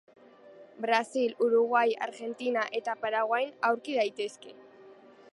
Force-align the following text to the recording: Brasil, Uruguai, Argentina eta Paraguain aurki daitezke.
Brasil, 0.85 1.35
Uruguai, 1.47 1.83
Argentina 2.05 2.63
eta 2.79 2.95
Paraguain 3.03 3.53
aurki 3.69 3.99
daitezke. 3.99 4.55